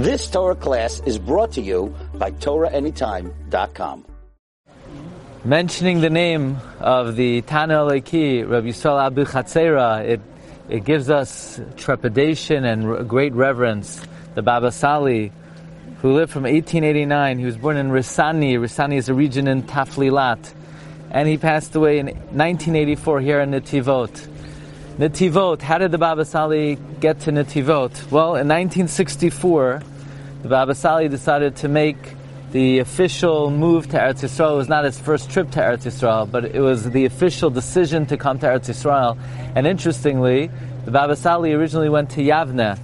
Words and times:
This 0.00 0.30
Torah 0.30 0.54
class 0.54 1.02
is 1.04 1.18
brought 1.18 1.52
to 1.52 1.60
you 1.60 1.94
by 2.14 2.30
TorahAnytime.com. 2.30 4.06
Mentioning 5.44 6.00
the 6.00 6.08
name 6.08 6.56
of 6.78 7.16
the 7.16 7.42
Tana 7.42 7.74
Aleki, 7.74 8.48
Rabbi 8.48 8.68
Yisrael 8.68 9.04
Abu 9.04 9.26
Chatzera, 9.26 10.02
it, 10.02 10.22
it 10.70 10.84
gives 10.84 11.10
us 11.10 11.60
trepidation 11.76 12.64
and 12.64 13.06
great 13.10 13.34
reverence. 13.34 14.00
The 14.36 14.40
Baba 14.40 14.72
Sali, 14.72 15.32
who 16.00 16.14
lived 16.14 16.32
from 16.32 16.44
1889, 16.44 17.38
he 17.38 17.44
was 17.44 17.58
born 17.58 17.76
in 17.76 17.90
Risani. 17.90 18.54
Risani 18.54 18.96
is 18.96 19.10
a 19.10 19.14
region 19.14 19.46
in 19.48 19.64
Tafilalt. 19.64 20.54
And 21.10 21.28
he 21.28 21.36
passed 21.36 21.74
away 21.74 21.98
in 21.98 22.06
1984 22.06 23.20
here 23.20 23.40
in 23.40 23.50
Netivot. 23.50 24.28
Netivot, 24.98 25.62
how 25.62 25.78
did 25.78 25.92
the 25.92 25.98
Baba 25.98 26.24
Sali 26.24 26.76
get 27.00 27.20
to 27.20 27.30
Netivot? 27.30 28.10
Well, 28.10 28.34
in 28.34 28.48
1964, 28.48 29.82
the 30.42 30.48
Baba 30.48 30.74
Sali 30.74 31.08
decided 31.08 31.56
to 31.56 31.68
make 31.68 31.96
the 32.52 32.80
official 32.80 33.50
move 33.50 33.88
to 33.90 33.96
Eretz 33.96 34.22
Yisrael. 34.22 34.54
It 34.54 34.56
was 34.56 34.68
not 34.68 34.84
his 34.84 34.98
first 34.98 35.30
trip 35.30 35.50
to 35.52 35.60
Eretz 35.60 35.84
Yisrael, 35.84 36.30
but 36.30 36.44
it 36.44 36.60
was 36.60 36.90
the 36.90 37.04
official 37.04 37.48
decision 37.48 38.06
to 38.06 38.16
come 38.16 38.38
to 38.40 38.46
Eretz 38.46 38.68
Yisrael. 38.68 39.16
And 39.54 39.66
interestingly, 39.66 40.50
the 40.84 40.90
Baba 40.90 41.16
Sali 41.16 41.52
originally 41.52 41.88
went 41.88 42.10
to 42.10 42.20
Yavne. 42.20 42.76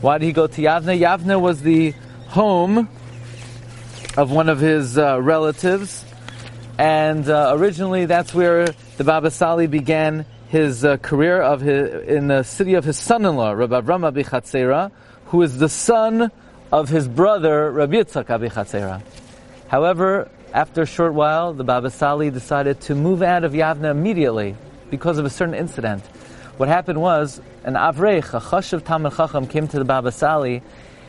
Why 0.00 0.18
did 0.18 0.26
he 0.26 0.32
go 0.32 0.46
to 0.46 0.62
Yavne? 0.62 1.00
Yavne 1.00 1.40
was 1.40 1.62
the 1.62 1.92
home 2.28 2.88
of 4.16 4.30
one 4.30 4.48
of 4.48 4.60
his 4.60 4.98
uh, 4.98 5.20
relatives, 5.20 6.04
and 6.76 7.28
uh, 7.28 7.52
originally 7.56 8.06
that's 8.06 8.34
where 8.34 8.66
the 8.96 9.04
Baba 9.04 9.30
Sali 9.30 9.66
began 9.66 10.24
his 10.48 10.84
uh, 10.84 10.96
career 10.96 11.40
of 11.40 11.60
his, 11.60 12.08
in 12.08 12.28
the 12.28 12.42
city 12.42 12.74
of 12.74 12.84
his 12.84 12.98
son-in-law, 12.98 13.52
Rabbi 13.52 13.80
Avram 13.80 14.10
Abichatzera, 14.10 14.90
who 15.26 15.42
is 15.42 15.58
the 15.58 15.68
son 15.68 16.30
of 16.72 16.88
his 16.88 17.06
brother, 17.06 17.70
Rabbi 17.70 17.96
Yitzchak 17.96 18.26
Abichatzera. 18.26 19.02
However, 19.68 20.30
after 20.54 20.82
a 20.82 20.86
short 20.86 21.12
while, 21.12 21.52
the 21.52 21.64
Baba 21.64 21.90
Sali 21.90 22.30
decided 22.30 22.80
to 22.82 22.94
move 22.94 23.22
out 23.22 23.44
of 23.44 23.52
Yavna 23.52 23.90
immediately 23.90 24.56
because 24.90 25.18
of 25.18 25.26
a 25.26 25.30
certain 25.30 25.54
incident. 25.54 26.02
What 26.56 26.70
happened 26.70 27.00
was, 27.00 27.40
an 27.64 27.74
Avreich, 27.74 28.32
a 28.32 28.40
Chashav 28.40 28.84
Talmud 28.84 29.14
Chacham, 29.14 29.46
came 29.46 29.68
to 29.68 29.78
the 29.78 29.84
Baba 29.84 30.10
Sali, 30.10 30.62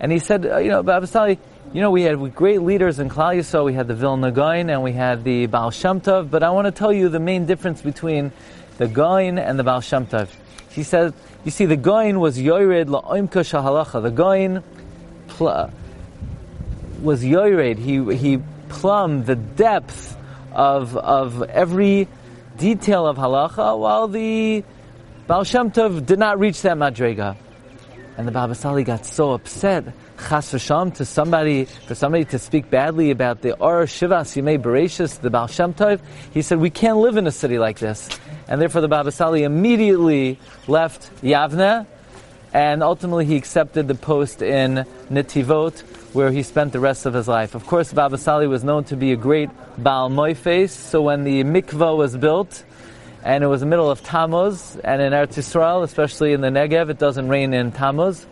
and 0.00 0.10
he 0.10 0.18
said, 0.18 0.44
uh, 0.44 0.58
you 0.58 0.70
know, 0.70 0.82
Baba 0.82 1.06
Sali, 1.06 1.38
you 1.72 1.80
know, 1.80 1.92
we 1.92 2.02
had 2.02 2.34
great 2.34 2.62
leaders 2.62 2.98
in 2.98 3.08
Klal 3.08 3.36
Yisrael. 3.36 3.64
We 3.64 3.74
had 3.74 3.86
the 3.86 3.94
Vilna 3.94 4.32
Gaon 4.32 4.70
and 4.70 4.82
we 4.82 4.90
had 4.90 5.22
the 5.22 5.46
Baal 5.46 5.70
Shem 5.70 6.00
Tov, 6.00 6.28
but 6.28 6.42
I 6.42 6.50
want 6.50 6.64
to 6.66 6.72
tell 6.72 6.92
you 6.92 7.08
the 7.08 7.20
main 7.20 7.46
difference 7.46 7.80
between 7.80 8.32
the 8.80 8.88
Gaon 8.88 9.38
and 9.38 9.58
the 9.58 9.62
Baal 9.62 9.82
Shem 9.82 10.06
Tov. 10.06 10.30
He 10.70 10.84
said, 10.84 11.12
you 11.44 11.50
see, 11.50 11.66
the 11.66 11.76
Gaon 11.76 12.18
was 12.18 12.40
Yored 12.40 12.88
La'oimka 12.88 13.44
Shahalacha. 13.44 14.02
The 14.02 14.10
Gaon 14.10 14.64
pl- 15.28 15.70
was 17.02 17.22
Yored. 17.22 17.76
He, 17.76 18.02
he 18.16 18.40
plumbed 18.70 19.26
the 19.26 19.36
depth 19.36 20.16
of, 20.54 20.96
of 20.96 21.42
every 21.42 22.08
detail 22.56 23.06
of 23.06 23.18
halacha, 23.18 23.78
while 23.78 24.08
the 24.08 24.64
Baal 25.26 25.44
Shem 25.44 25.70
Tov 25.70 26.06
did 26.06 26.18
not 26.18 26.40
reach 26.40 26.62
that 26.62 26.78
madrega. 26.78 27.36
And 28.16 28.26
the 28.28 28.32
Baba 28.32 28.54
Sali 28.54 28.84
got 28.84 29.06
so 29.06 29.32
upset, 29.32 29.84
chas 30.18 30.52
v'sham, 30.52 30.94
to 30.96 31.04
somebody, 31.04 31.64
for 31.64 31.94
somebody 31.94 32.24
to 32.26 32.38
speak 32.38 32.68
badly 32.68 33.10
about 33.10 33.40
the 33.40 33.56
Or 33.56 33.84
Shivas 33.84 34.36
Yimei 34.36 34.60
Bereshis, 34.60 35.20
the 35.20 35.30
Baal 35.30 35.46
Shem 35.46 35.72
Tov. 35.72 36.00
He 36.32 36.42
said, 36.42 36.58
we 36.58 36.68
can't 36.70 36.98
live 36.98 37.16
in 37.16 37.26
a 37.26 37.30
city 37.30 37.58
like 37.58 37.78
this. 37.78 38.10
And 38.46 38.60
therefore 38.60 38.82
the 38.82 38.88
Baba 38.88 39.10
Sali 39.10 39.44
immediately 39.44 40.38
left 40.66 41.10
Yavne, 41.22 41.86
and 42.52 42.82
ultimately 42.82 43.24
he 43.24 43.36
accepted 43.36 43.88
the 43.88 43.94
post 43.94 44.42
in 44.42 44.84
Netivot, 45.08 45.80
where 46.12 46.30
he 46.30 46.42
spent 46.42 46.72
the 46.72 46.80
rest 46.80 47.06
of 47.06 47.14
his 47.14 47.28
life. 47.28 47.54
Of 47.54 47.66
course, 47.66 47.92
Baba 47.92 48.18
Sali 48.18 48.48
was 48.48 48.64
known 48.64 48.84
to 48.84 48.96
be 48.96 49.12
a 49.12 49.16
great 49.16 49.48
Baal 49.78 50.10
Moifes, 50.10 50.70
so 50.70 51.00
when 51.00 51.24
the 51.24 51.44
mikvah 51.44 51.96
was 51.96 52.16
built, 52.16 52.64
and 53.22 53.44
it 53.44 53.46
was 53.46 53.60
the 53.60 53.66
middle 53.66 53.90
of 53.90 54.02
Tammuz, 54.02 54.76
and 54.82 55.02
in 55.02 55.12
Eretz 55.12 55.36
Yisrael, 55.36 55.82
especially 55.82 56.32
in 56.32 56.40
the 56.40 56.48
Negev, 56.48 56.88
it 56.88 56.98
doesn't 56.98 57.28
rain 57.28 57.52
in 57.52 57.72
Tammuz. 57.72 58.26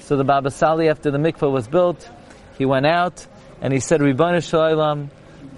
So 0.00 0.16
the 0.16 0.24
Baba 0.24 0.50
Sali, 0.50 0.88
after 0.88 1.10
the 1.10 1.18
mikvah 1.18 1.50
was 1.50 1.68
built, 1.68 2.08
he 2.56 2.64
went 2.64 2.86
out 2.86 3.26
and 3.60 3.72
he 3.72 3.80
said, 3.80 4.00
Ribbana 4.00 4.46
Shalom, 4.46 5.10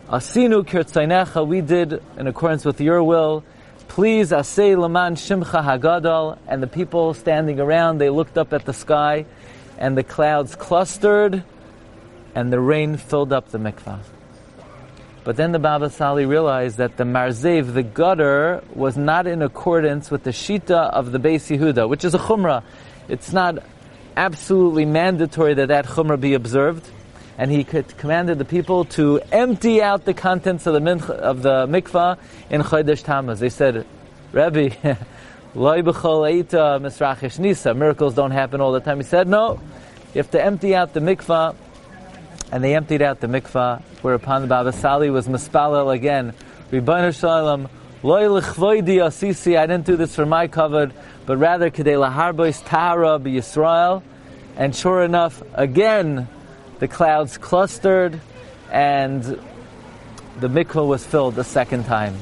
Asinu 0.09 0.65
kirtzainecha, 0.65 1.47
we 1.47 1.61
did 1.61 2.03
in 2.17 2.27
accordance 2.27 2.65
with 2.65 2.81
your 2.81 3.03
will. 3.03 3.45
Please, 3.89 4.31
Asay 4.31 4.79
Laman 4.79 5.17
Shimcha 5.17 5.65
Hagadol, 5.65 6.39
and 6.47 6.63
the 6.63 6.67
people 6.67 7.13
standing 7.15 7.61
around, 7.61 7.99
they 7.99 8.11
looked 8.11 8.39
up 8.39 8.53
at 8.53 8.65
the 8.65 8.73
sky, 8.73 9.27
and 9.79 9.97
the 9.97 10.05
clouds 10.05 10.55
clustered, 10.55 11.43
and 12.35 12.53
the 12.53 12.61
rain 12.61 12.97
filled 12.97 13.33
up 13.33 13.51
the 13.51 13.59
mikvah. 13.59 13.99
But 15.31 15.37
then 15.37 15.53
the 15.53 15.61
Baba 15.61 15.91
Sali 15.91 16.27
realized 16.27 16.79
that 16.79 16.97
the 16.97 17.05
marzev, 17.05 17.73
the 17.73 17.85
gutter, 17.85 18.65
was 18.75 18.97
not 18.97 19.29
in 19.29 19.43
accordance 19.43 20.11
with 20.11 20.25
the 20.25 20.31
shita 20.31 20.91
of 20.91 21.13
the 21.13 21.21
Beis 21.21 21.57
Yehuda, 21.57 21.89
which 21.89 22.05
is 22.05 22.17
a 22.17 22.19
chumrah. 22.19 22.65
It's 23.09 23.33
not 23.33 23.59
absolutely 24.17 24.87
mandatory 24.87 25.55
that 25.55 25.69
that 25.69 25.87
chumrah 25.87 26.21
be 26.21 26.35
observed. 26.35 26.85
And 27.39 27.49
he 27.49 27.63
commanded 27.63 28.39
the 28.39 28.45
people 28.45 28.87
to 28.97 29.21
empty 29.31 29.81
out 29.81 30.05
the 30.05 30.15
contents 30.15 30.67
of 30.67 30.75
the, 30.75 30.81
minch, 30.81 31.09
of 31.09 31.43
the 31.43 31.69
mikvah 31.69 32.19
in 32.51 32.63
Chodesh 32.63 33.05
Tammuz. 33.05 33.39
They 33.39 33.51
said, 33.51 33.87
Rabbi, 34.33 34.71
loy 35.55 35.83
b'chol 35.83 36.43
eita 36.43 36.81
misrachish 36.81 37.39
nisa. 37.39 37.73
Miracles 37.73 38.17
don't 38.17 38.33
happen 38.33 38.61
all 38.61 38.73
the 38.73 38.81
time. 38.81 38.97
He 38.97 39.05
said, 39.05 39.29
no, 39.29 39.61
you 40.13 40.19
have 40.19 40.31
to 40.33 40.45
empty 40.45 40.75
out 40.75 40.93
the 40.93 40.99
mikvah 40.99 41.55
and 42.53 42.65
they 42.65 42.75
emptied 42.75 43.03
out 43.03 43.21
the 43.21 43.27
mikvah, 43.27 43.83
whereupon 44.03 44.43
the 44.43 44.49
Baba 44.49 44.73
Sali 44.73 45.11
was 45.11 45.29
mispalel 45.29 45.95
again. 45.95 46.35
Ribbana 46.71 47.19
Shalom, 47.19 47.69
loy 48.03 48.29
l'chvoidi 48.29 49.05
asisi, 49.05 49.57
I 49.57 49.67
didn't 49.67 49.87
do 49.87 49.97
this 49.97 50.15
for 50.15 50.27
my 50.27 50.49
covered, 50.49 50.93
but 51.27 51.37
rather 51.37 51.71
kedei 51.71 51.97
laharbois 51.97 52.65
tahara 52.65 53.19
Yisrael. 53.21 54.03
And 54.57 54.75
sure 54.75 55.03
enough, 55.03 55.43
again, 55.55 56.29
the 56.81 56.89
clouds 56.89 57.39
clustered, 57.39 58.21
and 58.71 59.23
the 59.23 60.49
mikvah 60.49 60.87
was 60.87 61.05
filled 61.07 61.39
a 61.39 61.45
second 61.45 61.85
time. 61.85 62.17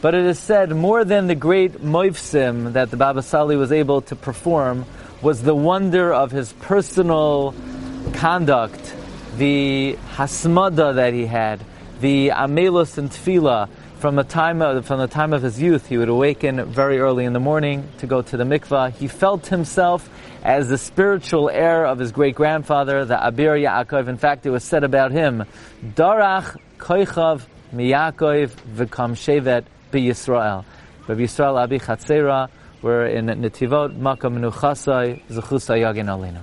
But 0.00 0.14
it 0.14 0.26
is 0.26 0.38
said 0.38 0.70
more 0.70 1.04
than 1.04 1.28
the 1.28 1.34
great 1.34 1.74
moifsim 1.74 2.72
that 2.72 2.90
the 2.90 2.96
Baba 2.96 3.22
Sali 3.22 3.56
was 3.56 3.72
able 3.72 4.02
to 4.02 4.16
perform 4.16 4.84
was 5.22 5.42
the 5.42 5.54
wonder 5.54 6.12
of 6.12 6.32
his 6.32 6.52
personal 6.54 7.54
conduct 8.14 8.96
the 9.36 9.98
hasmada 10.14 10.94
that 10.94 11.14
he 11.14 11.26
had, 11.26 11.64
the 12.00 12.28
amelus 12.30 12.98
and 12.98 13.10
tefillah. 13.10 13.68
From 13.98 14.16
the 14.16 14.24
time 14.24 14.62
of, 14.62 14.84
from 14.84 14.98
the 14.98 15.06
time 15.06 15.32
of 15.32 15.42
his 15.42 15.62
youth, 15.62 15.86
he 15.86 15.96
would 15.96 16.08
awaken 16.08 16.64
very 16.64 16.98
early 16.98 17.24
in 17.24 17.32
the 17.32 17.40
morning 17.40 17.88
to 17.98 18.08
go 18.08 18.20
to 18.20 18.36
the 18.36 18.42
mikvah. 18.42 18.92
He 18.92 19.06
felt 19.06 19.46
himself 19.46 20.10
as 20.42 20.68
the 20.68 20.76
spiritual 20.76 21.48
heir 21.48 21.86
of 21.86 22.00
his 22.00 22.10
great 22.10 22.34
grandfather, 22.34 23.04
the 23.04 23.14
Abir 23.14 23.56
Yaakov. 23.62 24.08
In 24.08 24.16
fact, 24.16 24.44
it 24.44 24.50
was 24.50 24.64
said 24.64 24.82
about 24.82 25.12
him, 25.12 25.44
Darach 25.84 26.56
Koichav 26.78 27.42
Miyakov 27.72 28.50
V'kam 28.74 29.12
Shevet 29.14 29.64
Yisrael. 29.92 30.64
Rabbi 31.06 31.20
Yisrael 31.20 31.62
Abi 31.62 31.78
Chatzera, 31.78 32.48
we're 32.82 33.06
in 33.06 33.26
Netivot, 33.26 33.96
Makam 33.96 34.38
Nuchasai, 34.38 35.22
Zechusay 35.28 35.80
Yagin 35.80 36.12
Alina. 36.12 36.42